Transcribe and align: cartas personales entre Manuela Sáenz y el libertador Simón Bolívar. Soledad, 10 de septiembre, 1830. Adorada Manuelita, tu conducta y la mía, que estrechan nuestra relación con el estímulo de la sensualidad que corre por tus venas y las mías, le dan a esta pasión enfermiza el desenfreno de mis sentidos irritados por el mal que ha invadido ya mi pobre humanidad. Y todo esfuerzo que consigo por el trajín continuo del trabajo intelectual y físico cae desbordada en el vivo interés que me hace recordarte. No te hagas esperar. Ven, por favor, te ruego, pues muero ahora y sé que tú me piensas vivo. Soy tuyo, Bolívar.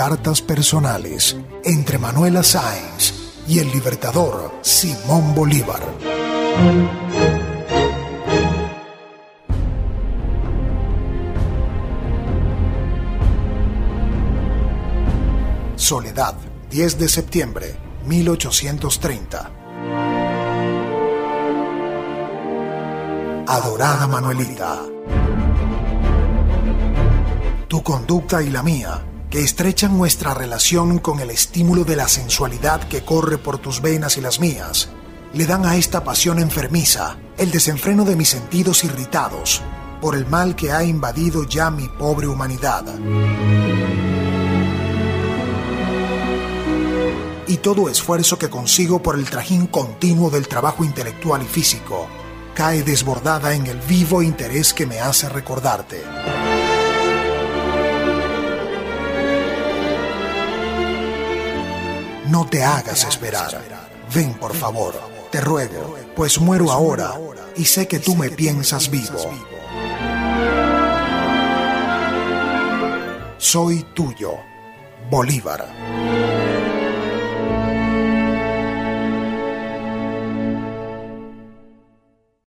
cartas 0.00 0.40
personales 0.40 1.36
entre 1.62 1.98
Manuela 1.98 2.42
Sáenz 2.42 3.12
y 3.46 3.58
el 3.58 3.70
libertador 3.70 4.50
Simón 4.62 5.34
Bolívar. 5.34 5.82
Soledad, 15.76 16.34
10 16.70 16.98
de 16.98 17.08
septiembre, 17.10 17.76
1830. 18.06 19.50
Adorada 23.46 24.06
Manuelita, 24.06 24.80
tu 27.68 27.82
conducta 27.82 28.42
y 28.42 28.48
la 28.48 28.62
mía, 28.62 29.04
que 29.30 29.44
estrechan 29.44 29.96
nuestra 29.96 30.34
relación 30.34 30.98
con 30.98 31.20
el 31.20 31.30
estímulo 31.30 31.84
de 31.84 31.94
la 31.94 32.08
sensualidad 32.08 32.88
que 32.88 33.04
corre 33.04 33.38
por 33.38 33.58
tus 33.58 33.80
venas 33.80 34.16
y 34.18 34.20
las 34.20 34.40
mías, 34.40 34.90
le 35.32 35.46
dan 35.46 35.64
a 35.64 35.76
esta 35.76 36.02
pasión 36.02 36.40
enfermiza 36.40 37.16
el 37.38 37.52
desenfreno 37.52 38.04
de 38.04 38.16
mis 38.16 38.28
sentidos 38.28 38.82
irritados 38.82 39.62
por 40.00 40.16
el 40.16 40.26
mal 40.26 40.56
que 40.56 40.72
ha 40.72 40.82
invadido 40.82 41.44
ya 41.44 41.70
mi 41.70 41.88
pobre 41.88 42.26
humanidad. 42.26 42.84
Y 47.46 47.56
todo 47.58 47.88
esfuerzo 47.88 48.36
que 48.36 48.50
consigo 48.50 49.00
por 49.00 49.16
el 49.16 49.30
trajín 49.30 49.68
continuo 49.68 50.30
del 50.30 50.48
trabajo 50.48 50.84
intelectual 50.84 51.42
y 51.42 51.46
físico 51.46 52.08
cae 52.54 52.82
desbordada 52.82 53.54
en 53.54 53.66
el 53.68 53.78
vivo 53.78 54.22
interés 54.22 54.74
que 54.74 54.86
me 54.86 54.98
hace 54.98 55.28
recordarte. 55.28 56.02
No 62.30 62.46
te 62.46 62.62
hagas 62.62 63.04
esperar. 63.04 63.60
Ven, 64.14 64.34
por 64.34 64.54
favor, 64.54 64.94
te 65.32 65.40
ruego, 65.40 65.96
pues 66.14 66.40
muero 66.40 66.70
ahora 66.70 67.14
y 67.56 67.64
sé 67.64 67.88
que 67.88 67.98
tú 67.98 68.14
me 68.14 68.30
piensas 68.30 68.88
vivo. 68.88 69.18
Soy 73.38 73.84
tuyo, 73.94 74.34
Bolívar. 75.10 75.66